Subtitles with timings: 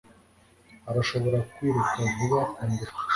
[0.89, 2.99] arashobora kwiruka vuba kundusha